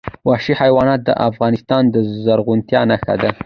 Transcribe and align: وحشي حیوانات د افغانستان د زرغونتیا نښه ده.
وحشي 0.27 0.53
حیوانات 0.61 0.99
د 1.03 1.09
افغانستان 1.29 1.83
د 1.93 1.95
زرغونتیا 2.23 2.81
نښه 2.89 3.15
ده. 3.21 3.29